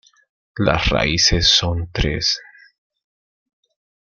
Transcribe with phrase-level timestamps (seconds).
[0.57, 2.39] Las raíces son tres.